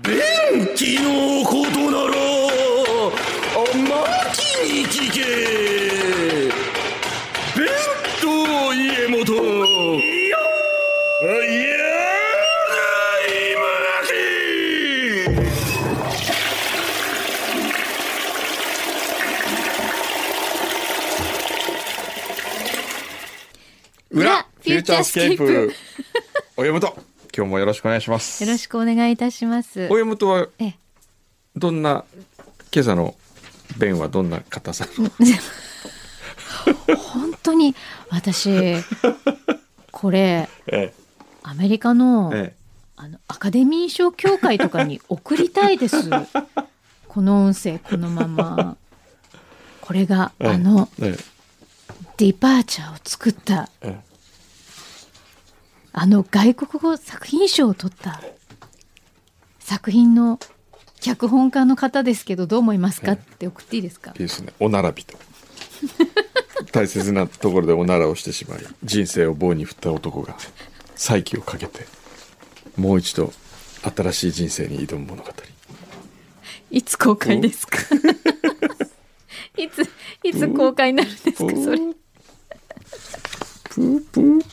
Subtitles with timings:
[0.00, 2.12] 便器のことなら
[3.54, 3.90] あま
[4.32, 5.18] きに聞け。
[7.54, 7.68] 弁
[8.20, 8.26] 当
[8.72, 9.20] 家元。
[9.34, 10.38] いや
[11.44, 11.82] いや
[24.10, 25.72] 裏フューチャースケープ。
[26.56, 26.96] 親元
[27.34, 28.44] 今日もよろしくお願いします。
[28.44, 29.88] よろしくお願いいたします。
[29.90, 30.74] 親元はええ。
[31.56, 32.04] どんな
[32.72, 33.14] 今朝の
[33.78, 35.10] 弁はどんな硬さの？
[36.96, 37.74] 本当に
[38.10, 38.74] 私
[39.90, 40.92] これえ
[41.42, 42.62] アメリカのええ。
[42.96, 45.96] あのアカデミー賞協会とかに送りたいです。
[47.08, 48.76] この音声このまま。
[49.80, 50.50] これがええ。
[50.50, 51.16] あのえ。
[52.18, 54.11] ディパーチャーを作ったええ
[55.92, 58.20] あの外国語作品賞を取った
[59.58, 60.38] 作品の
[61.00, 63.12] 脚本家の方ですけどどう思いますか？
[63.12, 64.10] って送っていいですか？
[64.12, 65.18] いいですねおならびと。
[66.72, 70.36] 大切なところでおならをしてしまい人生を棒に振った男が
[70.94, 71.86] 再起をかけて
[72.76, 73.32] もう一度
[73.94, 75.30] 新しい人生に挑む物語。
[76.70, 77.76] いつ公開ですか？
[79.58, 79.82] いつ
[80.24, 81.36] いつ公開になるんですか？
[81.36, 81.78] それ。
[83.64, 84.48] プープーこ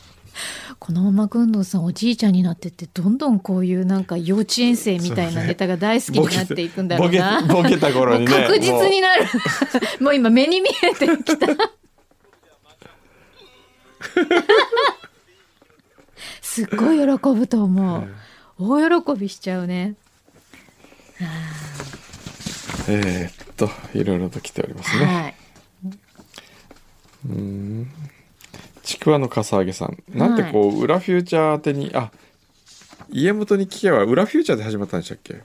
[0.90, 7.42] のまま軍藤さんおじいちゃんになってってどんどんこういうなんか幼稚園生みたいなネタが大好きになっていくんだろうな。
[7.42, 9.26] ボケた頃にね 確実になる。
[10.00, 11.46] もう今目に見えてきた。
[16.40, 18.08] すっごい喜ぶと思う。
[18.58, 19.94] 大喜びしちゃうね。
[22.88, 25.34] えーっといろいろと来ておりますねはい。
[28.90, 32.10] ちくわのかさあげさんなんてこう、裏フューチャー宛てにあ
[33.10, 35.42] 家元に聞けば裏フューチャーで始まったんでしたっけ？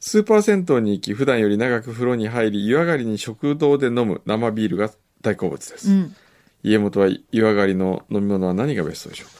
[0.00, 4.90] スーパー銭湯に行き普段より長く風呂に入り湯上がりに食堂で飲む生ビールが
[5.22, 6.16] 大好物です、うん。
[6.62, 9.34] 家元は湯上がりの飲み物は何がベストでしょうか？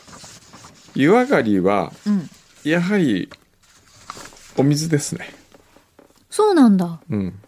[0.94, 2.28] 湯上がりはうん。
[2.64, 3.30] やはり
[4.56, 5.32] お水ですね
[6.28, 7.00] そうなんだ。
[7.08, 7.38] うん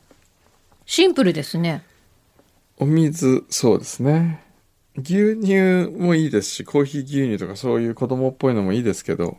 [0.86, 1.84] シンプルですね。
[2.78, 4.42] お水そうですね
[5.00, 9.38] 牛乳もいいですしコーヒー牛乳とかそういう子供っぽいのもいいですけど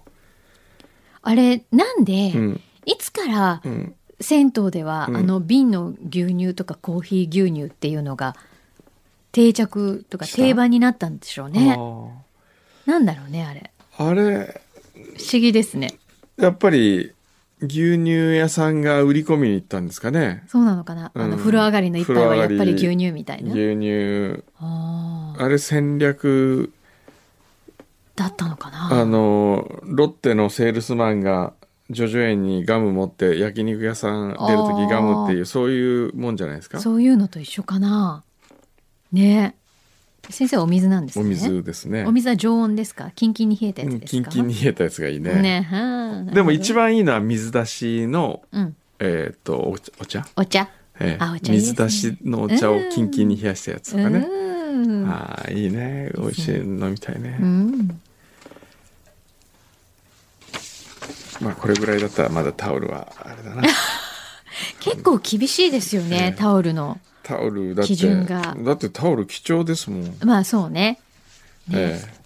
[1.23, 8.35] あれ、なんで、うんいつからうん銭湯では、うんあの瓶の牛乳とかコーヒー牛乳っていうのが
[9.31, 11.75] 定着とか定番になったんでしょうね。
[11.77, 13.71] あなんだろうねあれ。
[13.97, 14.61] ーあれ
[14.93, 15.93] 不思議ですね。
[16.37, 17.13] やっぱり
[17.61, 21.11] 牛乳屋さんが売り込みに行ったんですかねそうなのかな。
[21.13, 23.53] あのうん風呂上がりの一杯はやっぱり牛乳みたいな。
[23.53, 24.43] 牛乳
[25.43, 26.71] あれ戦略
[28.15, 29.01] だったのかな？
[29.01, 31.53] あのロッテのセールスマンが
[31.89, 36.79] ジョジョ園にガム持って焼肉屋さん出る時ガムっていうそういうもんじゃないですか？
[36.79, 38.23] そういうのと一緒かな？
[39.11, 39.55] ね
[40.29, 41.25] 先生はお水なんですね。
[41.25, 43.11] お水ですねお水は常温ですか？
[43.15, 44.15] キンキンに冷えたやつうんですか？
[44.15, 46.73] キンキンに冷えたやつがいいねねはあでも一。
[46.73, 48.75] 番いいのは水出しのうん。
[48.99, 50.69] えっ、とお茶お茶、お茶？
[50.99, 54.60] ええあお茶いいですね水出しのお茶をキンキンに冷やしたやつとかね、うん。
[55.07, 56.11] ああいいね。
[56.15, 58.01] 美味しい飲みたいね、うん。
[61.41, 63.63] まあこれぐらいだったらまだタオルはあれだな。
[64.79, 66.99] 結構厳しいですよね、ええタオルの。
[67.23, 68.55] タオルだって基準が。
[68.59, 70.99] だってタオル貴重ですもん、まあそうね。
[71.71, 72.21] ええ。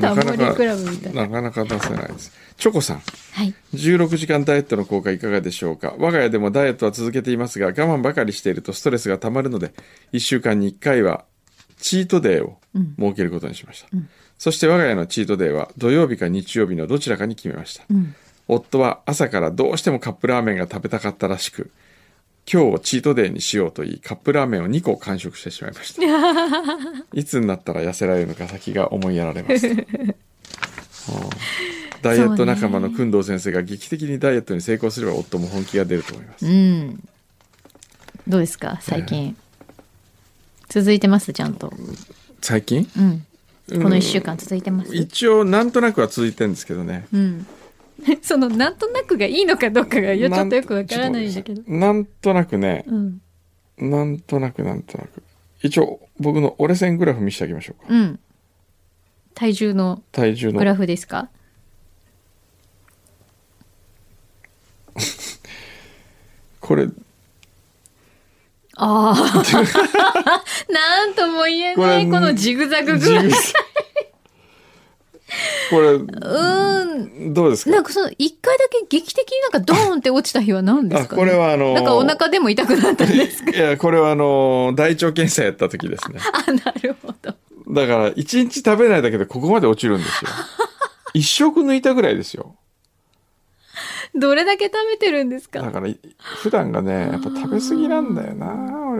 [0.00, 1.28] タモリなかなかクラブみたいな。
[1.28, 2.32] かなか出せないです。
[2.56, 3.02] チョコさん。
[3.32, 3.54] はい。
[3.74, 5.94] 16時間ダイエットの効果いかがでしょうか？
[5.98, 9.72] 我が家でもダイエットは続けていますが我慢ばかりしているとストレスがたまるので
[10.12, 11.24] 1週間に1回は
[11.82, 12.94] チートデーをうん。
[12.98, 14.08] 設けることにしました、ん。
[14.38, 18.14] そして我が家のチートデーは土曜日か日曜日のどちらかに決めました、うん。
[18.48, 21.70] 夫は朝からどうしてもカップラーメンが食べたかったらしく
[22.50, 26.02] 今日をチートデーにしようと言いカップラーメンを2個完食してしまいました。
[27.12, 29.66] いつになったら痩せられるのか先が思いやられます。
[29.68, 29.76] うん。
[32.00, 36.46] ダイエット仲間の工藤先生が劇的にダイエットに成功すれば夫も本気が出ると思います。
[36.46, 37.08] うん。
[38.26, 38.78] どうですか？
[38.80, 39.36] 最近。
[40.72, 41.70] 続いてますちゃんと。
[42.40, 42.88] 最近？
[42.96, 43.26] うん。
[43.82, 44.96] この一週間続いてます？
[44.96, 47.46] 一応なんとなくは続いてるんですけどねうん。
[48.22, 51.62] そのなんとなくがいいのかどうかがよちょっとよくわからないんだけど。
[51.66, 53.20] なんとなくねうん。
[53.76, 55.22] なんとなくなんとなく
[55.62, 58.18] 一応僕の折れ線グラフ見せてあげましょうかうん。
[59.34, 61.28] 体重の体重のグラフですか？
[66.60, 66.88] これ
[68.84, 69.14] ああ。
[70.72, 73.28] なんとも言えないこのジグザググラフ。
[73.28, 73.40] ジグ
[75.70, 77.70] これうーん、ん、どうですか？
[77.70, 81.32] なんかその、一回だけ劇的になんかドーンって落ちた日は何ですか、あ、これ。
[81.32, 83.50] はあのーなんかお腹でも痛くなったんですか？
[83.50, 86.18] いや、これはあのー大腸検査やった時ですね。
[86.46, 87.34] あ、なるほど。
[87.68, 90.30] だから、一日食べないだけでここまで落ちるんですよ。
[91.14, 92.56] 一食抜いたぐらいですよ。
[94.14, 95.62] どれだけ食べてるんですか？
[95.62, 98.46] だから、い普段がね、やっぱ食べ過ぎなんだよな、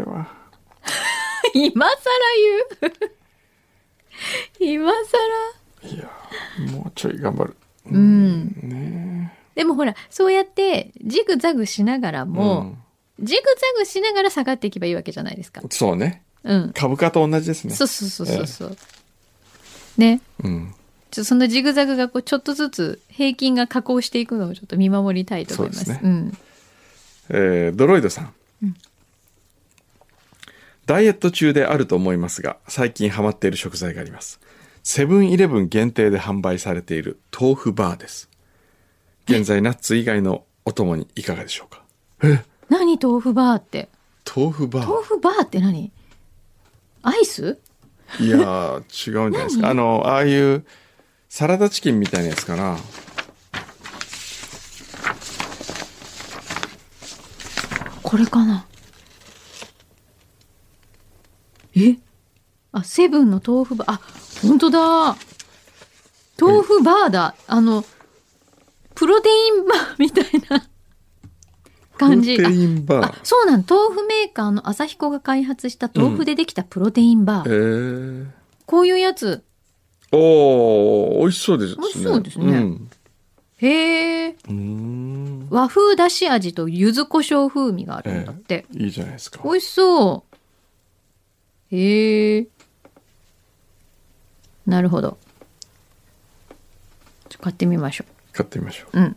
[0.02, 0.26] 俺は。
[1.54, 1.96] 今更
[2.80, 3.10] 言う？
[4.60, 4.92] 今
[5.82, 5.94] 更？
[5.94, 6.10] いや、
[6.72, 7.56] もうちょい頑張る。
[7.90, 8.46] うん。
[8.62, 12.76] ねでもほら、そうやってジグザグしながらえも、
[13.20, 15.68] ジグザグしながら下がっていけばいいわけじゃないですかうん。
[15.70, 16.22] そうね。
[16.44, 16.72] うん。
[16.72, 17.74] 株価と同じですね。
[17.74, 18.76] そうそうそうそうそう。
[19.98, 20.20] ね。
[20.42, 20.74] うん。
[21.10, 25.84] ちょそのジグザグがこうちょっとずつ平均が下降していくのをちょっと見守りたいと思います。
[25.84, 26.38] そうですねん。
[27.28, 28.34] えードロイドさん。
[30.86, 34.40] ダイエット中であると思いますが、最近ハマっている食材があります。
[34.82, 38.28] セブンイレブン限定で販売されている豆腐バーです。
[39.26, 41.84] 現在ナッツ以外のお供にいかがでしょうか？
[42.68, 43.88] 何豆腐バーって？
[44.34, 45.92] 豆腐バー豆腐バーって何？
[47.02, 47.58] アイス？
[48.18, 49.70] いやー、違うんじゃないですか。
[49.70, 50.64] あの、ああいう
[51.28, 52.76] サラダチキンみたいなやつかな。
[58.02, 58.66] これかな
[61.76, 61.96] え？
[62.72, 63.92] あ、セブンの豆腐バー。
[63.92, 64.00] あ、
[64.42, 65.16] 本当だ。
[66.40, 67.34] 豆腐バーだ。
[67.46, 67.84] あの、
[68.94, 70.66] プロテインバーみたいな
[71.98, 72.36] 感じ。
[72.36, 73.64] プロテインバーそうなん。
[73.68, 78.22] 豆腐メーカーの朝彦が開発した豆腐でできたプロテインバえー。
[78.24, 78.26] ー、
[78.66, 79.44] こういうやつ。
[80.12, 81.76] おー、美味しそうですね。
[81.80, 82.90] 美味しそうですねうん。
[83.58, 84.28] へえ。
[84.30, 85.46] うーん。
[85.50, 88.66] 和風だし味と柚子胡椒風味があるんだって。
[88.72, 89.40] いいじゃないですか。
[89.44, 90.31] 美味しそう。
[91.72, 92.46] へえ。
[94.66, 95.18] なるほど。
[97.40, 98.98] 買ってみましょ買ってみましょう。
[98.98, 99.04] うん。
[99.04, 99.16] う。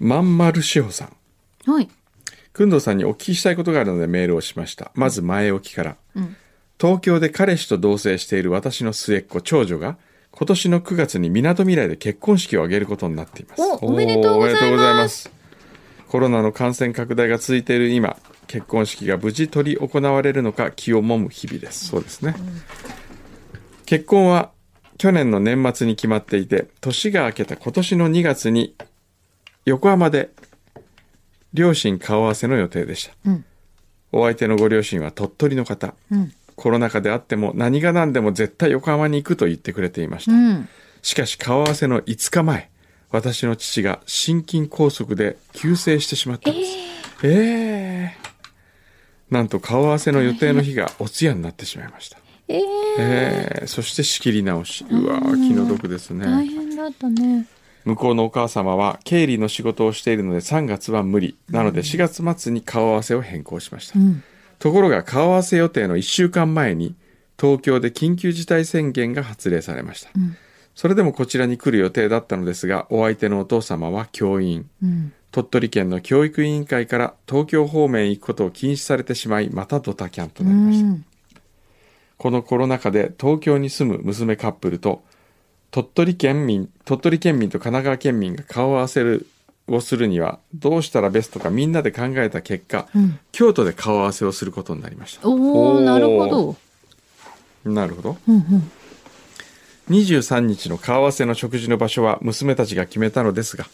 [0.00, 1.70] まんまるしほさん。
[1.70, 1.88] はい。
[2.52, 4.90] くんどうさんにお聞きしたいことがあるのでメールをしました。
[4.94, 5.96] まず前置きから。
[6.16, 6.36] うん。
[6.80, 9.96] 東京で彼氏と同棲している私の末っ子長女が
[10.32, 13.62] 今年の9月にみなとみらいで結婚式を挙げることになっています。
[13.62, 15.30] おおめでとうございます。
[16.08, 21.88] コロナの感染拡大が続いている今、結婚式が無事取り行われるのか気をもむ日々です。
[21.88, 22.34] そうですね。
[23.86, 24.50] 結婚は
[24.98, 28.74] 去年の年末に決まっていて、年が明けた今年の2月に
[29.64, 30.30] 横浜で
[31.52, 33.14] 両親顔合わせの予定でした。
[33.26, 33.44] うん。
[34.12, 35.94] お相手のご両親は鳥取の方。
[36.10, 36.32] うん。
[36.56, 40.32] コロナ禍であっても何が何でも絶対横浜に行くと言ってくれていました。
[40.32, 40.68] うん。
[41.02, 42.70] しかし顔合わせの5日前、
[43.10, 46.76] 私の父が心筋梗塞で急逝してしまったんです。
[47.24, 48.33] ええ
[49.30, 52.18] なんと顔合わせの予定の日がお通夜になってしまいました。
[52.48, 52.62] ええ
[52.98, 54.84] ええそして仕切り直し。
[54.90, 56.46] うわー気の毒です大ね。
[56.46, 57.46] 変だったね。
[57.84, 61.36] 向こうのお母様は経理の仕事をしているので3月は無理。
[61.50, 64.02] なので4月末に顔合わせを変更しましたう。
[64.02, 64.22] ん。
[64.58, 66.94] ところが顔合わせ予定の1週間前に
[67.38, 70.36] 東京で緊急事態宣言が発令されました、ん
[70.74, 75.12] それでもこちらに来る予定だったのですがお相手のお父様は教員うん。
[75.34, 81.04] 鳥取県の教育委員会から東京方面へ行くことを禁止されてしまいまたドタキャンとうなりました、ん。
[82.16, 85.02] このコロナ禍で東京に住む娘カップルと
[85.72, 89.26] 鳥取県民鳥取県民と神奈川県民が顔を合わせる
[89.66, 93.18] をするにはどうしたらベストかみんなで考えた結果、うん。
[93.32, 96.56] 京都で顔合わせをすることになりましたおおなるほど。
[97.64, 98.70] なるほどうんうん。
[99.90, 103.66] 23日の顔合わせの食事の場所は娘たちが決めたのですが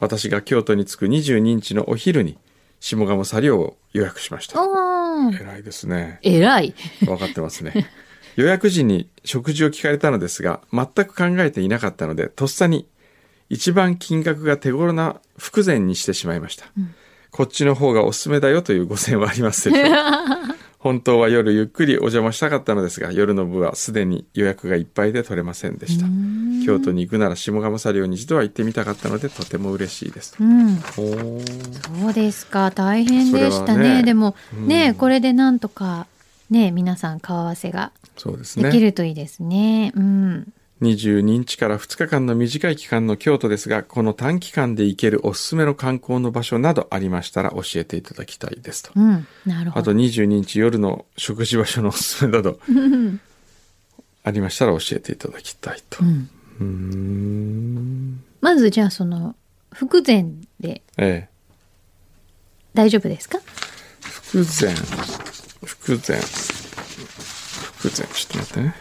[0.00, 2.38] 私が京都に着く22日のお昼に
[2.80, 4.58] 下鴨サリオを予約しました。
[5.32, 6.18] 偉いですね。
[6.22, 6.74] 偉い。
[7.04, 7.86] 分かってますね。
[8.36, 12.88] 予約時に食事を聞かれたのですが全く考えていなかったのでとっさに
[13.50, 16.66] 一番金額が手頃な福膳にしてしまいました、
[17.32, 19.90] こっちの方がおすすめだよというご線はありますでしょう。
[19.90, 26.06] か 本当は夜ゆっくりお邪魔したかったのですが夜の部はすでに予約がいっぱいで取れませんでした
[26.64, 30.76] 京都に行くなら下鴨サリオに一度は行ってみたかったのでとても嬉しいですうん。
[30.78, 31.02] そ
[32.08, 32.70] うですか。
[32.70, 33.96] 大変でしたね。
[33.96, 36.06] ねでも、うんね、これでなんとか、
[36.48, 39.92] ね、皆さん顔合わせができねるといいですね。
[39.94, 40.52] うん。
[40.82, 48.92] 22日から2日間の短い期間の京都ですがこの短期間で行けるおすすめの観光の場所などありましたら教えていただきたいですと。
[48.96, 49.26] うん。
[49.44, 49.98] なるほあとど。
[50.00, 52.58] 22日夜の食事場所のおすすめなど。
[52.68, 53.20] うん。
[54.22, 55.98] ありましたら教えていただきたいと。
[56.60, 58.22] うん。
[58.40, 59.34] まずじゃあその、
[59.72, 61.28] 福膳でええ。
[62.74, 63.38] 大丈夫ですか？
[64.00, 64.74] 福膳
[65.64, 66.18] 福膳
[67.76, 68.74] 福膳ちょっと待ってね。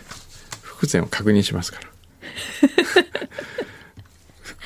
[0.62, 1.89] 福膳を確認しますから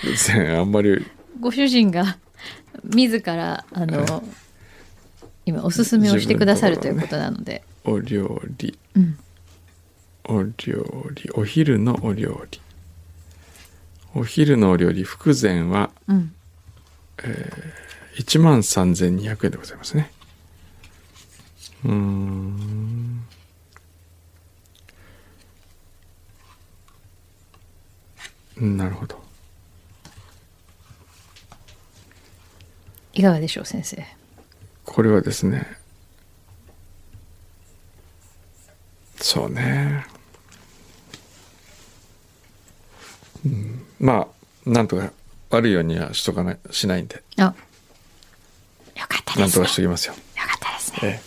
[0.58, 1.06] あんまり。
[1.40, 2.18] ご主人が
[2.84, 4.24] 自らあの
[5.46, 8.78] 今おすすめをしてくださるということなので、お料理。
[8.96, 9.18] うん。
[10.26, 11.30] お料理。
[11.34, 12.62] お昼のお料理。
[14.16, 16.34] お昼のお料理福前はうん。
[18.16, 20.12] 1万3200円でございますね。
[21.84, 21.96] うーん
[28.53, 29.22] うんなるほど。
[33.12, 34.04] いかがでしょう先生？
[34.86, 35.68] これはですね
[39.18, 40.06] そうね、
[43.46, 44.28] うん、ま
[44.66, 45.12] あなんとか
[45.50, 47.22] 悪いようにはしとかないしないんで。
[47.38, 47.54] あよ
[49.10, 51.00] かったなんとですねかしときますよ、よかったですね。
[51.04, 51.22] え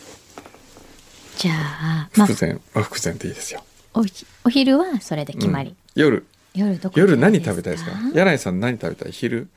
[1.36, 2.26] じゃあえ、まあ。
[2.26, 3.62] 福前は福前でいいですよ、
[3.94, 7.92] おひお昼はそれで決まり、うん夜夜夜何食べたいですか？
[8.14, 9.12] 柳井さん何食べたい？
[9.12, 9.48] 昼。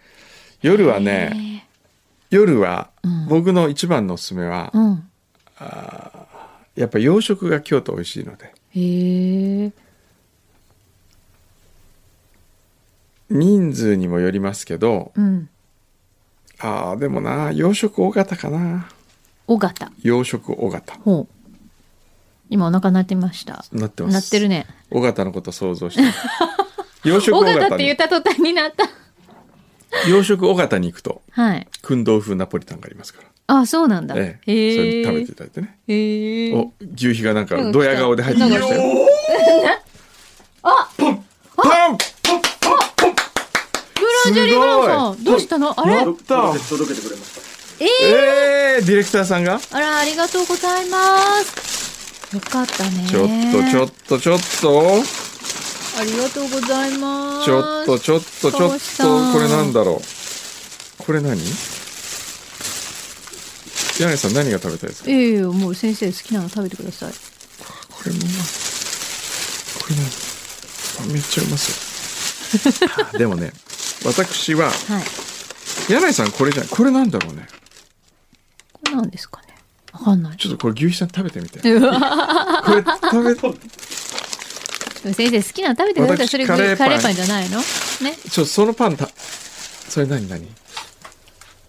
[0.62, 1.68] 夜はねね
[2.30, 3.28] 夜はうん。
[3.28, 5.10] 僕の一番のおすすめは、うん。
[6.76, 8.54] やっぱ洋食が京都美味しいので。
[13.30, 15.50] 人数にもよりますけどうん。
[16.60, 18.90] ああでもな洋食尾形かな。
[19.48, 21.28] 尾形洋食尾形ほう。
[22.50, 23.64] 今お腹鳴ってました。
[23.72, 24.14] なってます。
[24.14, 24.66] 鳴ってるね。
[24.92, 26.02] 尾形のこと想像して
[27.04, 28.90] 洋食尾尾形って言った途端になった。
[30.10, 31.68] 洋食尾形に行くとはい。
[31.82, 33.28] 燻豆風ナポリタンがありますから。
[33.48, 34.16] あそうなんだ。
[34.18, 34.52] ええ。
[34.52, 35.78] へえそれ食べていただいてね。
[35.88, 38.82] へえお牛皮がなんかドヤ顔で入ってきましたよ。
[40.62, 41.24] あパン
[41.98, 42.04] ブ
[44.26, 44.84] ラジャリブラン
[45.16, 45.80] さんどうしたの？
[45.80, 45.94] あれ？
[45.96, 46.54] やった。
[46.70, 47.42] 届けてくれました
[47.82, 47.88] えー、
[48.78, 49.60] えー、ディレクターさんが？
[49.72, 52.36] あらありがとうございます。
[52.36, 53.08] よかったね。
[53.10, 55.02] ちょっとちょっとちょっと
[55.98, 57.46] ありがとうございます。
[57.46, 61.04] ちょっとちょっとちょっとこれなんだろう。
[61.04, 61.40] これ何？
[64.00, 65.10] 柳井さん何が食べたいですか？
[65.10, 67.12] いやいやもう先生好きなの食べてください。
[67.12, 67.18] こ
[68.06, 68.26] れもこ
[69.90, 70.06] れ何
[71.10, 71.76] あめっちゃうまそう。
[73.14, 73.52] あでもね
[74.06, 75.04] 私ははい。
[75.92, 77.48] 柳井さんこれじゃこれなんだろうね。
[78.74, 79.48] これなんですかね？
[79.92, 80.38] わかんない。
[80.38, 81.60] ちょっとこれ牛皮さん食べてみて。
[81.60, 81.74] これ
[83.12, 83.36] 食べ
[85.02, 86.28] 先生好きなの食べてください。
[86.28, 86.88] 私それカレーパン。
[86.88, 87.58] カレーパンじゃないの？
[87.60, 87.64] ね。
[88.30, 89.10] ちょそのパンた
[89.90, 90.48] それ何何？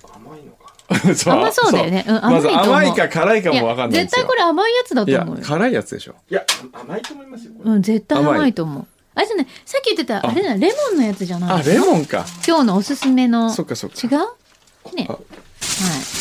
[0.03, 1.15] 甘いのか。
[1.15, 1.35] そう。
[1.35, 2.05] 甘そうだよね。
[2.07, 2.13] う。
[2.13, 2.63] ん甘いと思う。
[2.65, 4.17] 甘いか辛いかいもわかやんないんですよ。
[4.17, 5.43] 絶対これ甘いやつだと思うよ。
[5.45, 6.15] 辛いやつでしょ。
[6.31, 8.87] いや甘いと思いますようん絶対甘いと思う。
[9.15, 10.29] あれじゃないさっき言ってたあ。
[10.29, 11.61] あれだレモンのやつじゃない？
[11.61, 12.25] あレモンか。
[12.47, 13.51] 今日のおすすめの。
[13.51, 13.97] そっかそっか。
[14.03, 14.97] 違う？
[14.97, 15.07] ね。
[15.09, 15.23] あはい。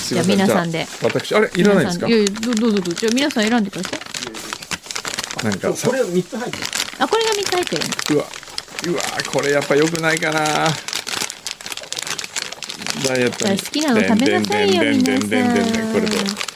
[0.08, 0.88] じゃあ皆さんで。
[1.04, 2.08] 私あれいらないんですか？
[2.08, 2.94] いやいやどどうぞどうぞ。
[2.94, 4.00] じゃあ皆さん選んでください
[5.44, 6.64] なんかさこれ三つ入ってる。
[7.00, 7.84] あこれが3つ入ってる。
[7.84, 8.26] のうわ
[8.88, 10.40] うわこれやっぱ良くないかな。
[13.08, 13.60] ダイエットに。
[13.60, 16.50] 好きなの食べなさいよ皆でさん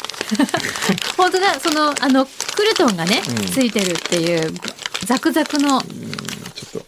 [1.16, 4.52] 本当だそのあのクルトンがね、うんついてるっていう
[5.06, 5.88] ザクザクのちょ
[6.80, 6.86] っと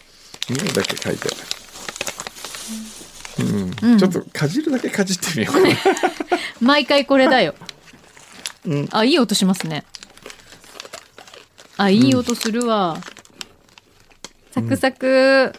[0.52, 1.30] 匂いだけ嗅いで
[3.38, 3.42] う
[3.86, 5.68] ん、うんちょっとかじるだけかじってみようかな
[6.60, 7.54] 毎回これだよ、
[8.66, 9.84] うんあいい音しますね
[11.76, 12.98] あいい音するわ、
[14.52, 15.52] サクサク、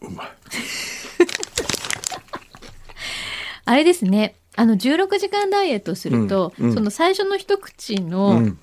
[0.00, 0.28] うまい
[3.66, 4.36] あれですね。
[4.56, 6.74] あの16時間ダイエットすると、うんうん。
[6.74, 8.58] その最初の一口うのん。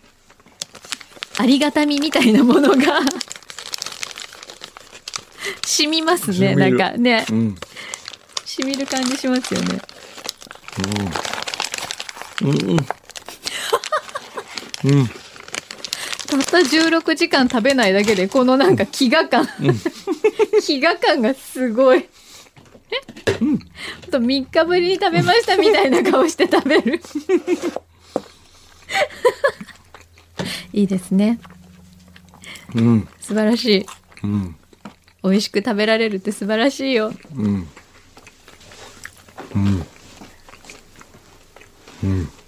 [1.37, 3.01] ありがたみみたいなものが
[5.65, 6.55] 染みますね。
[6.55, 7.25] なんかね。
[7.29, 7.55] うん。
[8.45, 9.81] 染みる感じしますよね。
[12.41, 12.49] うん。
[12.49, 12.77] うん。
[14.83, 15.09] うん
[16.31, 22.07] たった16時間食べないだけでこのなんか飢餓感飢餓感がすごい。
[23.39, 23.59] ほん。
[24.09, 27.01] と3日ぶりに食べましたみたいな顔して食べる。
[30.73, 31.39] いいですね。
[32.75, 33.07] うん。
[33.19, 33.85] 素晴らしい。
[34.23, 34.55] うん。
[35.23, 37.11] 美味しく食べられるって素晴らしいよ。
[37.35, 37.67] うん。
[39.55, 39.85] うん。
[42.03, 42.40] うん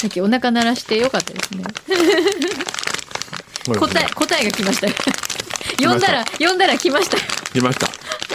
[0.00, 1.64] さっきお腹鳴らしてよかったですね。
[3.78, 4.86] 答え答えが来ました。
[4.86, 4.94] よ
[5.90, 7.18] 呼んだら呼んだら来ました。
[7.18, 7.88] よ来ました。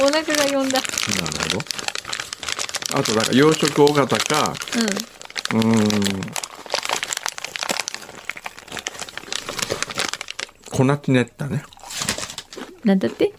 [0.03, 0.79] お腹が呼んだ。
[0.79, 0.91] なる
[1.51, 1.57] ほ
[2.93, 2.99] ど。
[2.99, 4.53] あとなんか洋食大型か。
[5.51, 5.59] うん。
[5.59, 6.21] うーん。
[10.71, 11.63] 粉チネッタね。
[12.83, 13.33] なんだって？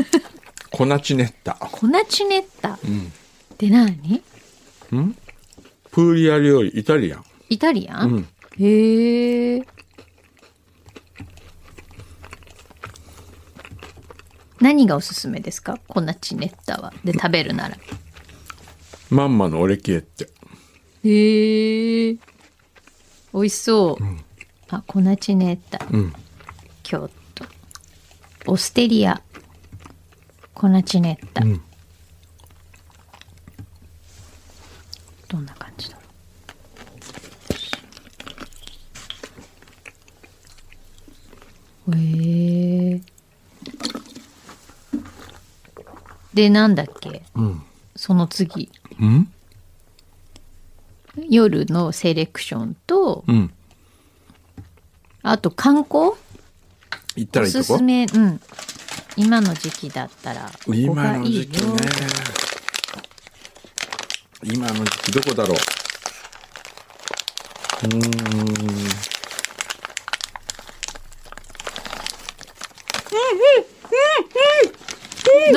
[0.72, 1.52] 粉チネッタ。
[1.54, 2.78] 粉チネッタ。
[2.82, 3.12] うん。
[3.52, 5.14] って何ん？
[5.90, 8.28] プーリア料理イタリアンイタリアン、うん
[8.60, 9.66] へえ
[14.60, 15.78] 何がおすすめですか？
[15.86, 16.92] 粉チネッタは。
[17.04, 17.76] で食べるなら。
[19.08, 20.28] まんまのオレキエって。
[21.04, 22.14] へえ。
[23.32, 24.04] 美味しそう。
[24.68, 25.86] あ、粉チネッタ。
[25.92, 26.12] うん。
[26.82, 27.44] 京都。
[28.46, 29.22] オステリア。
[30.54, 31.44] 粉チネッタ。
[31.44, 31.62] うん
[35.28, 36.04] どんな感じだろう。
[41.96, 43.00] へえ。
[46.34, 47.22] で、なんだっけ？
[47.34, 47.62] うん。
[47.96, 48.70] その次。
[49.00, 49.32] うん？
[51.28, 53.52] 夜のセレクションと、うん。
[55.22, 56.12] あと観光？
[57.16, 57.64] 行ったおらいいとこ？
[57.64, 58.40] すすめ、うん。
[59.16, 61.76] 今の時期だったら、ここ今がいいよの時期ね。
[64.44, 65.56] 今の時期どこだろう？
[67.86, 69.17] うーん。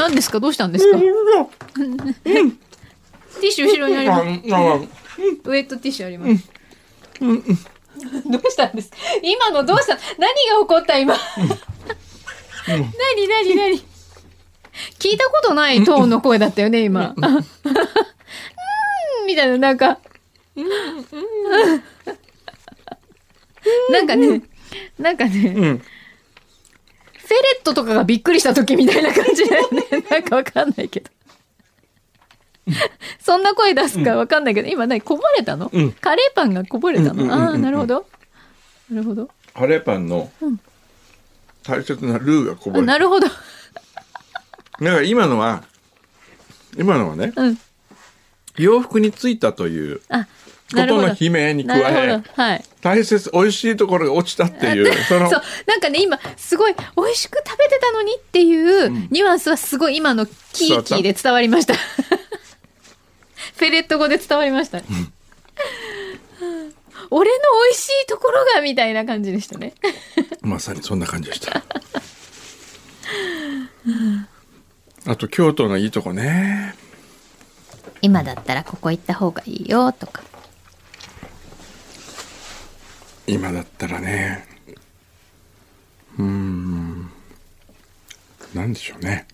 [0.02, 0.40] 何ですか？
[0.40, 0.98] どうしたんですか？
[0.98, 1.12] ティ
[3.44, 4.24] ッシュ後ろにあります。
[4.24, 4.42] ウェ
[5.62, 6.50] ットティッシュあります。
[7.20, 7.28] ど
[8.40, 8.76] うしたん。
[8.76, 8.90] です
[9.22, 10.26] 今のどうした何が
[10.62, 11.16] 起こった今。
[12.68, 12.92] 何
[13.28, 13.80] 何何
[14.98, 17.14] 聞いたことないトーンの声だったよね、今。
[17.16, 17.26] うん、
[19.28, 19.78] みたいな、なん。
[19.78, 20.00] か。
[23.92, 24.08] なん。
[24.08, 24.42] かね、
[24.98, 25.18] なん。
[25.18, 25.82] かね、
[27.22, 29.84] フェレットとかがびっくりした時みたいな感じだよね。
[30.10, 31.10] なんかわかんないけど。
[33.20, 38.06] そんな声出すかわかんないけど、今何こぼれたの、うんカレーパンがこぼれたの、うんうんうんうんああ、なるほど。
[38.90, 39.30] なるほど。
[39.54, 40.60] カレーパンのうん
[41.64, 42.94] 大切なルーがこぼあれた。
[42.94, 43.28] なるほど。
[43.30, 43.40] だか
[44.80, 45.64] ら今のは、
[46.78, 47.60] 今のはね、うん。
[48.58, 50.28] 洋服についたというこあ、
[50.74, 51.08] なるほど。
[51.08, 52.66] との悲鳴に加えはい。
[52.82, 55.42] 大切、美味しいところが落ちたっていう、その、そう。
[55.68, 61.74] なんかね、今、すごい美味しく食べてたのにっていうニュアンスはすごい今のキーキーで伝わりました。
[61.74, 64.82] フェレット語で伝わりました。
[67.10, 69.74] 俺の美味しいところがみたいな感じでしたね。
[70.42, 71.62] まさにそんな感じでした。
[75.08, 76.76] あと、京都のいいとこね。
[78.02, 80.24] 今だったらここ行った方がいいよとか。
[83.32, 84.46] 今だったらね。
[86.20, 87.10] うーん。
[88.54, 89.26] なんでしょうね。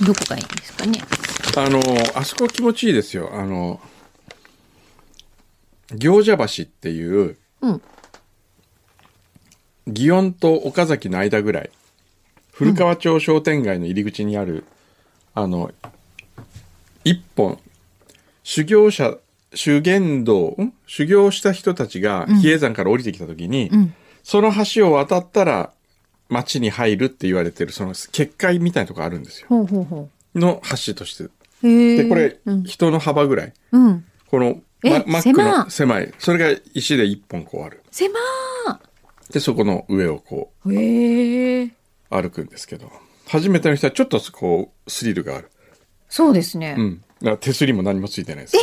[0.00, 1.02] どこがいいんですかね？
[1.58, 1.78] あの、
[2.18, 3.28] あそこ気持ちいいですよ。
[3.34, 3.78] あの、
[5.94, 7.82] 行者橋っていう、うん。
[9.88, 11.70] 祇園と岡崎の間ぐらい、
[12.52, 14.64] 古川町商店街の入り口にある、
[15.34, 15.70] あの、
[17.06, 17.60] 一本、
[18.42, 19.16] 修行者、
[19.54, 20.72] 修験道、ん？
[20.88, 23.94] 修行した人たちが比叡山から降りてきた時に、うん。
[24.24, 25.70] その橋を渡ったら
[26.28, 29.46] 町に入るって言われてる、その結界みたいなとこあるんですよ。
[29.48, 31.28] ほうほうほの橋として。
[31.62, 32.64] で、これ、うん。
[32.64, 33.52] 人の幅ぐらい。
[33.70, 34.04] うん。
[34.26, 36.12] この、えママックの狭い。
[36.18, 37.84] それが石で一本こうある。
[37.92, 38.18] 狭
[39.30, 40.68] で、そこの上をこう。
[40.68, 41.70] 歩
[42.32, 42.90] くんですけど、
[43.28, 45.52] 初めての人はちょっとこう、スリルがある。
[46.08, 46.74] そうですね。
[46.78, 47.02] うん。
[47.20, 48.56] だから手すりも何もついてないです。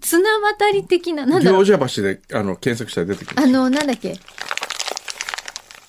[0.00, 3.48] 綱渡り的な、なんだろう行者橋で、あの、検索したら出てきます。
[3.48, 4.14] あの、なんだっけ？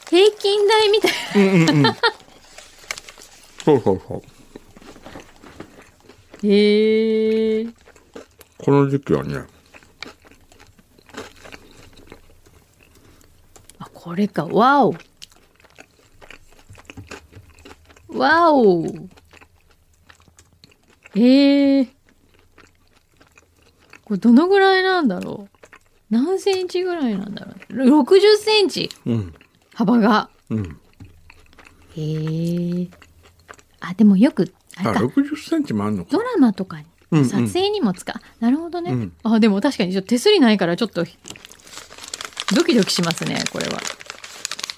[0.09, 1.11] 平均台みたい
[3.63, 4.21] そうそうそう。
[6.47, 6.53] な。
[6.53, 7.65] へえ。
[8.57, 9.43] この時期はね、
[13.77, 14.45] あ、これか。
[14.45, 14.95] わお。
[18.09, 18.85] わお。
[21.19, 21.85] ええ
[24.05, 25.57] これどのぐらいなんだろう？
[26.09, 29.33] 何センチぐらいなんだろう ?60 センチうん。
[29.73, 30.29] 幅が。
[30.49, 30.79] うん。
[31.95, 32.87] へえ。
[33.81, 35.01] あ、でもよく、ああ、れだ。
[35.01, 36.19] 60センチもあんのかド。
[36.21, 38.15] ラマとかに、うんうん撮影にも使う。
[38.39, 38.91] なるほどね。
[38.91, 41.03] うんあ、でも確かにちょっと手すりないからちょっと、
[42.55, 43.79] ドキドキしますね、これは。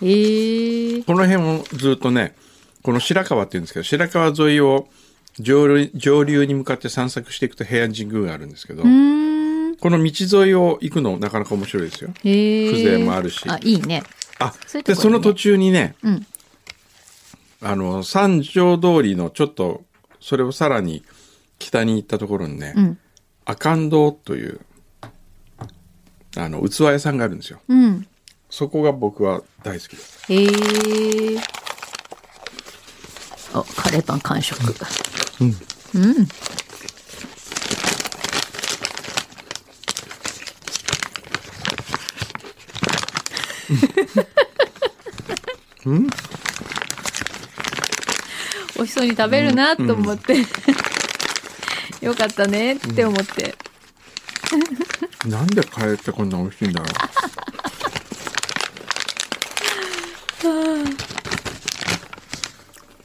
[0.02, 1.04] へえ。
[1.04, 2.36] この辺をずっとね、
[2.82, 4.88] この白川って言うんですけど、白川沿いを
[5.40, 8.84] 上流上流に向かって散策していくと平安神宮があるんですけど。
[9.80, 12.12] この道沿いを行くのなかなか面白いですよ。
[12.22, 14.04] 風情もあるしあ、いいね。
[14.38, 16.28] あそういう、ところねで、その途中にね、うん。
[17.62, 19.84] あの、三条通りのちょっと、
[20.20, 21.04] それをさらに
[21.60, 22.98] 北に行ったところにね、うん。
[23.46, 24.60] 阿寒堂という、
[26.36, 27.60] あの、器屋さんがあるんですよ。
[27.68, 28.08] うん。
[28.50, 30.34] そこが僕は大好きです。
[30.34, 30.50] へえ。
[33.54, 34.58] あ、カレーパン完食。
[35.42, 35.56] うん。
[45.86, 46.10] うん。
[48.76, 50.46] 美味しそうに食べるなと思って、
[52.02, 53.56] よかったねって思って、
[55.26, 56.86] なんでカレーってこんな美味しいんだろ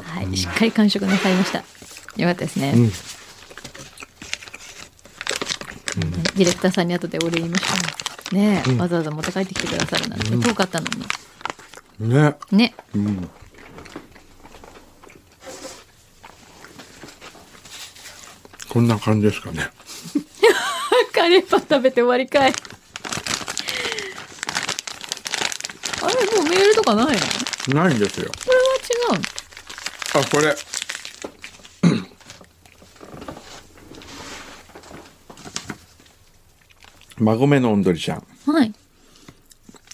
[0.05, 1.74] はい、しっかり完食なさいました
[2.17, 2.79] よかったですね、う。
[2.79, 2.91] うん。
[2.91, 7.65] ディレクターさんに後でお礼言いましょ
[8.33, 10.87] うねえ、わざわざ持って帰ってきてくださるなんて遠かったの
[12.01, 12.35] にね。
[12.51, 13.31] ねうん。
[18.69, 19.71] こんな感じですかね。
[21.15, 22.53] カレーパン食べて終わりかい
[26.03, 27.13] あれもうメールとかないの？
[27.13, 27.19] こ
[27.73, 28.33] ないんですよ。
[28.47, 30.21] れは違うの？
[30.21, 30.57] あ、これ。
[37.19, 38.27] 馬込のおんどりちゃん。
[38.47, 38.73] はい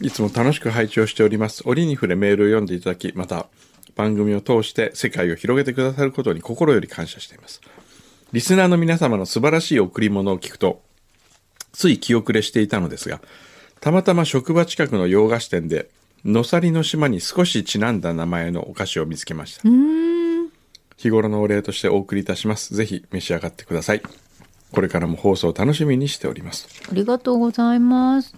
[0.03, 1.63] いつも楽しく拝聴しております。
[1.67, 3.47] 折に触れメールを読んでいただき、また
[3.95, 7.61] 番組を通して世界を広げてくださることに心より感謝しています。
[8.33, 10.81] リスナーの皆様の素晴らしい贈り物を聞くと、
[11.73, 13.21] つい気遅れしていたのですが、
[13.81, 15.91] たまたま職場近くの洋菓子店で、
[16.25, 19.63] のさりの島に少しちなんだ名前のお菓子を見つけました。
[20.97, 22.75] 日頃のお礼としてお送りいたします。
[22.75, 24.03] ぜひ召し上がってください。
[24.73, 26.69] これからも放送を楽しみにしております。
[26.91, 28.35] ありがとうございます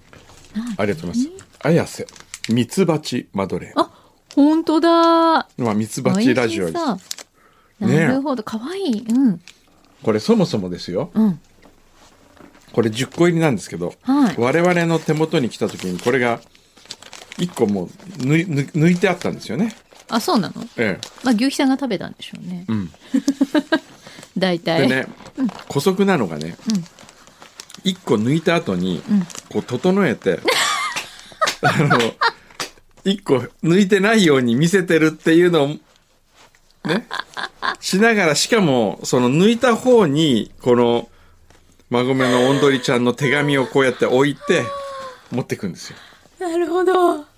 [0.77, 1.47] ありがとうございます。
[1.61, 2.07] 綾瀬、
[2.51, 3.73] ミツバチマドレーン。
[3.83, 3.91] あ
[4.35, 6.99] 本当だまあ、ミツバチラジオな
[8.09, 9.41] るほどかわいいうん
[10.03, 11.11] これそもそもですよ。
[11.15, 11.41] うん
[12.73, 16.41] これ10個入りなんですけど、はい我々の手元に来た時にこれが
[17.37, 17.87] 1個もう
[18.19, 19.75] 抜い抜抜いてあったんですよね。
[20.09, 20.67] あそうなの？
[20.79, 22.73] えまあ牛肥さんが食べたんでしょうねえ。
[22.73, 22.91] うん。
[24.37, 25.07] 大体でね、
[25.69, 26.57] 姑息なのがね、
[27.85, 29.03] 1個抜いた後に、
[29.51, 30.41] こう整えて、
[31.63, 31.99] あの、
[33.05, 35.69] 1個抜いてないように見せてるっていうのを、
[36.89, 37.07] ね、
[37.81, 41.09] しながら、しかも、その抜いた方に、この、
[41.91, 44.63] 馬込のおんどりちゃんの手紙をこうやって置いて、
[45.31, 45.97] 持ってくんですよ。
[46.39, 47.32] なるほど。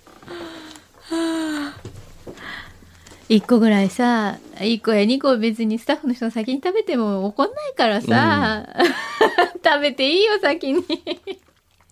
[3.27, 8.67] 一個ぐらいさ一個や二個別にスタッフの人が先に食べても怒んないからさ、
[9.65, 10.83] 食べていいよ先に。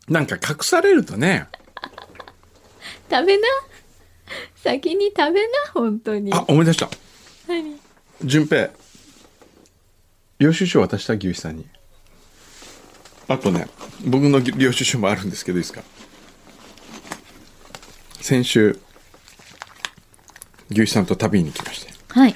[0.07, 1.47] なんか隠されるとね、
[3.09, 3.47] 食べな。
[4.55, 6.31] 先に食べな本当に。
[6.33, 6.89] あ、思い出した。
[7.47, 7.79] 何？
[8.23, 8.69] 順平。
[10.39, 11.65] 領収書渡した牛肥さんに。
[13.27, 13.67] あとね
[14.05, 15.81] 僕の領収書もあるんですけどいいですか？
[18.21, 18.79] 先週
[20.69, 21.93] 牛肥さんと旅に行きまして。
[22.09, 22.35] はい。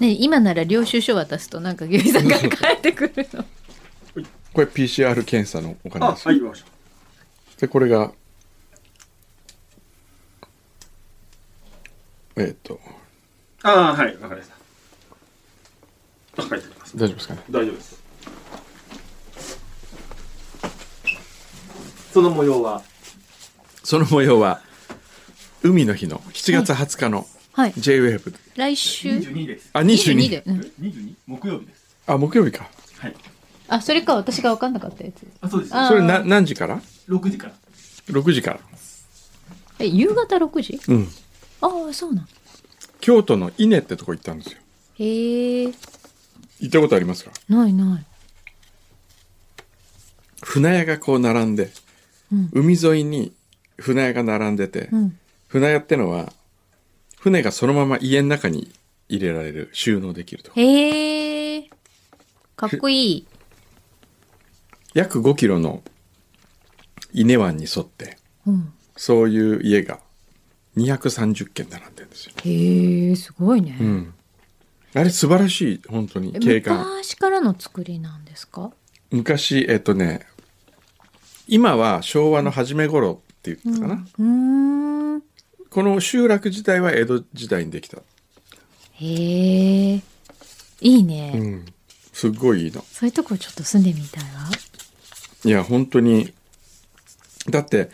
[0.00, 3.44] ね今なら領収書渡すとなんか牛肥さんから帰ってくるの。
[4.52, 6.34] これ PCR 検査のお金あ、ですよ。
[6.34, 8.12] はい、わかりましでこれが
[12.36, 12.80] えっ、と。
[13.60, 13.68] た。
[13.70, 14.58] ああ、はい、わかりました。
[16.94, 17.42] 大丈夫ですかね？
[17.50, 18.02] 大丈夫です。
[22.12, 22.82] その模様は、
[23.82, 24.60] その模様は
[25.62, 27.72] 海の日の7月20日のはい。
[27.72, 29.70] JWAVE、来週？22です。
[29.72, 31.14] あ22で、うん、22?
[31.26, 31.96] 木曜日です。
[32.06, 32.68] あ木曜日か。
[32.98, 33.14] はい。
[33.66, 35.26] あそれか私が分かんなかったやつ。
[35.40, 35.76] あ、そうです。
[35.76, 37.54] あそれな何時から？6時から。
[38.06, 38.60] 6時から。
[39.80, 40.80] え夕方6時？
[40.86, 41.08] うん。
[41.60, 42.28] ああそうなん。
[43.00, 44.58] 京都の稲ってとこ行ったんですよ。
[45.00, 45.72] へえ行
[46.66, 47.32] ったことありますか？
[47.48, 48.04] ないない。
[50.42, 51.70] 船屋がこう並んで、
[52.32, 52.50] うん。
[52.52, 53.32] 海沿いに
[53.78, 55.18] 船屋が並んでて、うん
[55.48, 56.32] 船屋ってのは
[57.18, 58.70] 船がそのまま家の中に
[59.08, 61.70] 入れられる収納できるとへえ。
[62.56, 63.26] かっこいい。
[64.94, 65.82] 約5キロの
[67.12, 68.72] 伊根湾に沿ってうん。
[68.96, 70.00] そういう家が
[70.76, 74.14] 230軒並んでるんですよ、へえすごいね、うん、
[74.94, 76.78] あれ素晴らしい本当にえ景観。
[76.78, 78.70] 昔からの作りなんですか？
[79.10, 80.26] 昔えっとね
[81.46, 85.22] 今は昭和の初め頃って言ったかな、うーん
[85.70, 88.02] この集落自体は江戸時代にできた、へ
[89.94, 90.02] え
[90.80, 91.66] いいね、うん、
[92.12, 94.30] すっごいいいのそういうとこちょっと住んでみたいわ。
[95.44, 96.32] いや本当に
[97.48, 97.90] だって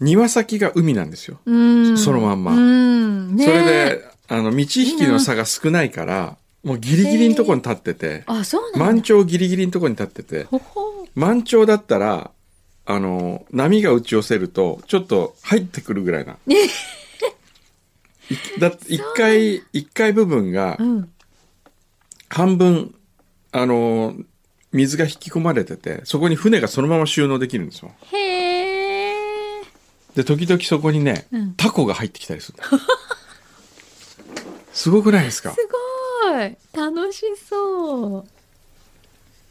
[0.00, 1.98] 庭先が海なんですよ、うん。
[1.98, 2.52] そのまんま。
[2.52, 3.36] うん。
[3.36, 11.06] ねそれであの道引きの差が少ないからもうギリギリのとこに立っててあそう満潮ギリギリのとこに立っててほほ。
[11.14, 12.30] 満潮だったら
[12.84, 16.36] あの波が打ち寄せるとちょっと入ってくるぐらいな。
[18.30, 21.08] いだって一階一階部分がうん。
[22.28, 22.94] 半分
[23.52, 24.14] あの
[24.72, 27.92] 水が引き込まれててそこに船がそのまま収納できるんですよ。
[28.10, 29.12] へ
[30.14, 31.54] で時々そこにね、うん。
[31.54, 32.58] タコが入ってきたりする
[34.72, 35.50] すごくないですか？
[35.52, 35.56] す
[36.26, 36.56] ごい。
[36.72, 38.24] 楽しそう。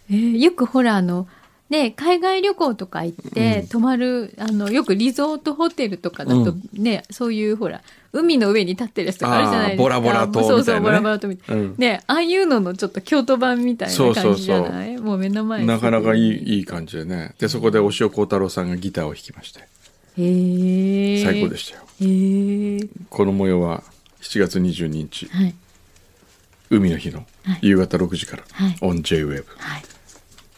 [0.10, 1.28] えーよくほらあの
[1.70, 3.68] ね海外旅行とか行って、うん。
[3.68, 6.62] 泊まるあのよくリゾートホテルとかだと、うん。
[6.74, 7.82] ねそういうほら
[8.14, 9.84] 海の上に立ってるやつとかあるじゃないですか。
[9.84, 10.86] ボラボラ島そうそうみたいなね。
[10.86, 11.62] ボラボラ島みたいな。
[11.62, 11.76] うん。
[11.78, 14.98] ねああいうののちょっと京都版みたいな感じじゃない？
[14.98, 16.56] もう目の前なかなかいいい。
[16.58, 17.36] いい感じでね。
[17.40, 19.60] でそこで押尾幸太郎さんがギターを弾きまして。
[19.62, 19.64] へ
[21.22, 21.24] え。
[21.24, 22.06] 最高でしたよ、た。
[22.06, 22.08] へ
[22.78, 22.80] え。
[23.10, 23.84] この模様は
[24.22, 25.28] 7月22日。
[25.28, 25.56] はい。
[26.70, 27.60] 海の日のはい。
[27.62, 28.72] 夕方6時から、はい。
[28.82, 29.84] on JWAVE はい。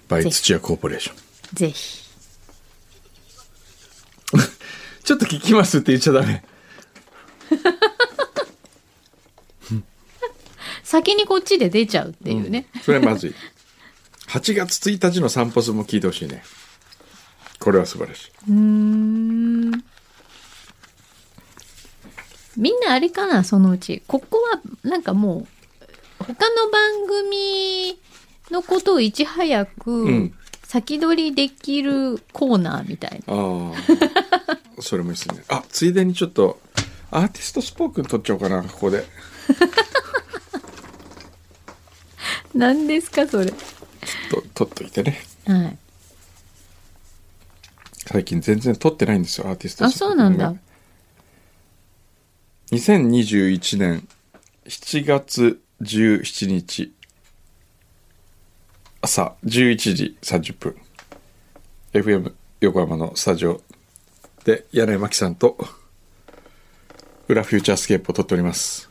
[0.09, 0.35] by ぜひ。
[0.35, 1.15] 土屋コーポレーション。
[1.53, 2.03] ぜひ。
[5.03, 6.43] ちょっと聞きますって言っちゃダメ
[10.83, 12.67] 先にこっちで出ちゃうっていうね。
[12.83, 13.35] それまずい。
[14.27, 16.43] 8月1日の散歩数も聞いてほしいね。
[17.59, 18.31] これは素晴らしい。
[18.49, 19.71] うーん。
[22.55, 24.03] みんなあれかなそのうち。
[24.07, 25.47] ここはなんかも
[26.19, 27.97] う他の番組
[28.51, 30.33] のことをいち早うくん。
[30.73, 33.73] 先取りできるコーナーみたいな、あ
[34.79, 35.43] あそれもいいですね。
[35.47, 36.59] あついでにちょっと
[37.15, 39.05] アーティストスポークン取っちゃおうかなここで。
[42.55, 43.51] 何ですかそれ。
[44.31, 45.21] と取っといてね。
[45.45, 45.77] はい。
[48.07, 50.55] 最近全然取ってないんですよアーティストあスポークンそうなんだ。
[52.71, 54.07] 2021年
[54.65, 56.93] 7月17日。
[59.01, 60.75] 朝11時30分。
[61.93, 63.61] FM 横浜のスタジオ
[64.45, 65.57] で柳井真紀さんと
[67.27, 68.89] 裏フューチャースケープを撮っております。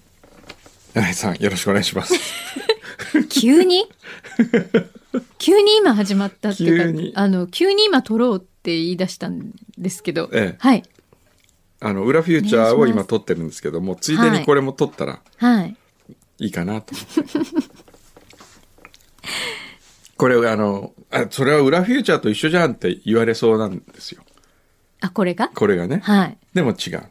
[0.95, 2.15] 柳井さんよろしくお願いします。
[3.29, 3.87] 急に？
[5.39, 10.57] 急に今始まったっていうかあの急に今撮ろうって言い出したんですけど、ええ。
[10.59, 10.83] はい。
[11.81, 15.77] あの裏フューチャーを今撮ってるんですけどもついでにこれも撮ったらはい。
[16.39, 16.95] いいかなと。
[16.95, 17.73] 思って
[20.17, 24.23] これあのあそれは裏フューチャーと一緒じゃんって言われそうなんですよ。
[25.01, 25.49] あこれが？
[25.49, 26.01] これがね。
[26.05, 26.39] はい。
[26.55, 27.03] でも違う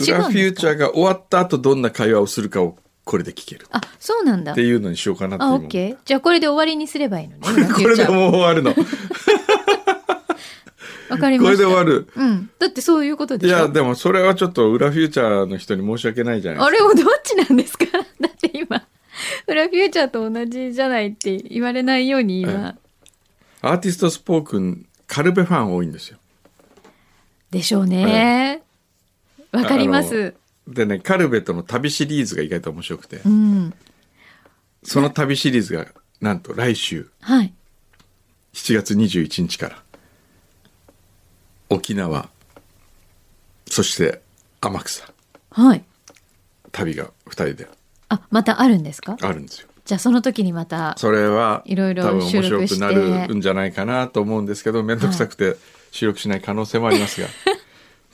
[0.00, 0.18] 違うんですか？
[0.18, 4.52] 裏フューチャーが終わった後どんな会話をするかをこれで聞けるあそうなんだ。
[4.52, 5.96] っていうのにしようかなってあ、今オッケー。
[6.04, 7.42] じゃあこれで終わりにすればいいのね。
[7.74, 8.74] これでもう終わるの？
[11.08, 11.46] わかりました。
[11.46, 12.08] これで終わる。
[12.16, 12.50] うん。
[12.58, 13.56] だってそういうことでしょ？
[13.56, 16.88] いやでもそれはちょっと裏フューチャーの人に申し訳ないじゃないあですか。
[16.94, 17.84] れをどっちなんですか？
[18.20, 18.82] だって今、
[19.46, 22.74] 裏フューチャーと同じじゃないって言われないように今、
[23.62, 26.18] アーティストスポークンカルベファン多いんですよ。
[27.52, 28.62] でしょうね。
[29.52, 30.34] わかります。
[30.66, 33.74] でねカルベとの旅シリーズが意外と面白くてうん。
[34.82, 35.86] その旅シリーズが
[36.20, 37.52] なんと来週はい。
[38.52, 39.82] 7月21日から
[41.68, 42.28] 沖縄
[43.68, 44.22] そして
[44.60, 45.06] 天草
[45.50, 45.84] はい。
[46.72, 47.68] 旅が2人で
[48.08, 49.16] あ、またあるんですか？
[49.20, 55.54] あるんですよじゃあその時にまた、それはいろいろ多分面白収録してくなるんじゃないかなと思うんですけど面倒くさくて
[55.92, 57.28] 収録しない可能性もありますが、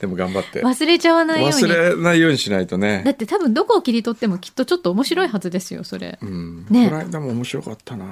[0.03, 0.61] でも頑張って。
[0.61, 1.55] 忘れちゃわないように。
[1.55, 6.19] 忘れないようにしないとだねって多分どこを切り取ってもきっとちょっと面白いはずですよ、それ。
[6.21, 6.89] うん、ね。
[6.89, 8.05] この間も面白かったな。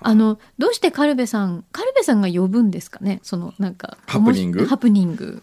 [0.00, 3.18] あの、どうしてカルベさん、カルベさんが呼ぶんですかね？
[3.24, 3.98] その、なんか。
[4.06, 4.66] ハプニング？
[4.66, 5.42] ハプニング。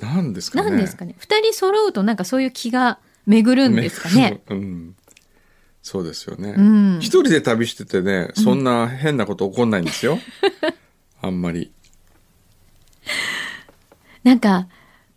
[0.00, 0.70] なんですかね。
[0.70, 1.14] なんですかね？
[1.16, 4.42] 二人揃うとなんかそういう気が巡るんですかね？
[4.50, 4.94] うん、
[5.82, 6.98] そうですよね、うん。
[7.00, 10.18] 一人で旅しててねそんな変なこと起こんないんですよ、
[11.22, 11.72] あんまり。
[14.22, 14.66] なんか、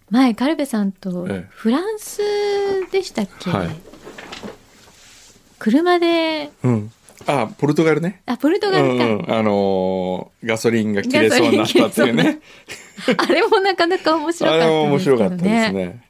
[0.09, 1.47] 前カルベさんとええ。
[1.49, 2.21] フランス
[2.91, 3.69] でしたっけ、はい。
[5.59, 6.91] 車で、うん。
[7.27, 8.21] あポルトガルね。
[8.25, 9.05] あ、ポルトガルか。
[9.05, 11.63] うんうん、あのーガソリンが切れそうにな。
[11.63, 12.39] ったっていうね。
[13.17, 15.71] あれもなかなか面白かあれも面ったですけど白かったですね。
[15.71, 16.05] ね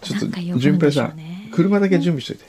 [0.00, 0.78] ちょっとなんか呼ぶんでしょうね。
[0.78, 2.44] 順平さん車だけ準備しといて、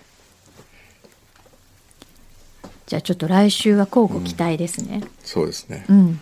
[2.87, 5.03] じゃあちょっと来週は交互期待ですね。
[5.23, 5.85] そうですね。
[5.89, 6.21] うん。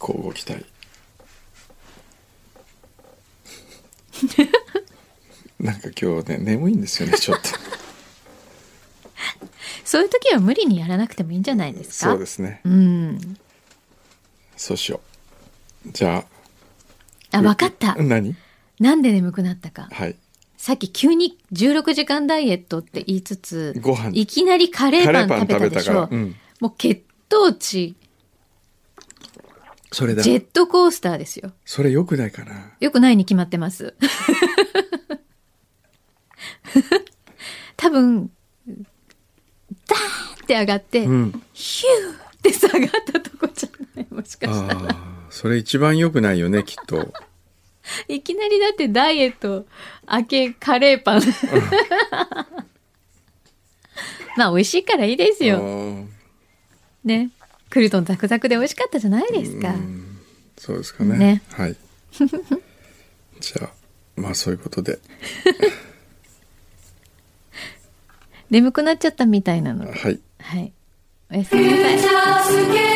[0.00, 0.64] 交互期待
[5.60, 7.48] なんか今日ね眠いんですよね ちょっと。
[9.84, 12.10] そういう時は無理にやらなくてもいいんじゃないですか？
[12.12, 12.60] そうですね。
[12.64, 13.36] うん。
[14.56, 15.00] そうしよ
[15.86, 15.90] う。
[15.92, 16.24] じゃ
[17.32, 17.94] ああ、わかった。
[17.96, 18.36] 何？
[18.78, 19.88] なんで眠くなったか。
[19.92, 20.16] はい。
[20.56, 24.10] さっき急に16時間ダイエットって言いつつ、ご飯。
[24.14, 26.08] いきなりカレーパン食べたでしょ。
[26.10, 27.94] うん、もう血糖値、
[29.92, 31.52] それだジェットコースターですよ。
[31.64, 33.94] それよくないかなよくないに決まってます。
[37.76, 38.30] 多分、
[38.66, 44.80] ダーって上がって、うんヒューって下がったとこじゃないもしかしたら。
[44.80, 44.96] ああ
[45.30, 47.12] それ一番よくないよねきっと
[48.08, 49.66] いきなりだってダイエット
[50.10, 51.22] 明けカレーパン。
[54.36, 55.58] まあ美味しいからいいですあよ。
[55.60, 56.06] ー
[57.04, 57.30] ね。
[57.70, 59.74] クルトンザクザクで美味しかったじゃないですか。
[60.58, 61.16] そうですかね。
[61.16, 61.76] ねはい。
[63.40, 63.70] じゃあ、
[64.16, 64.98] まあそういうことで。
[68.50, 69.92] 眠くなっちゃったみたいなので。
[69.92, 70.20] はい。
[70.40, 70.72] はい。
[71.30, 72.89] おやすみなさい。